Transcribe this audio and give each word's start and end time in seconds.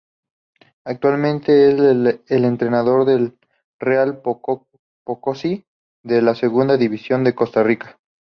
Actualmente 0.83 1.69
es 1.69 1.79
el 2.25 2.43
entrenador 2.45 3.05
del 3.05 3.37
Real 3.79 4.19
Pococí 4.23 5.63
de 6.01 6.23
la 6.23 6.33
Segunda 6.33 6.75
División 6.75 7.23
de 7.23 7.35
Costa 7.35 7.61
Rica. 7.61 7.99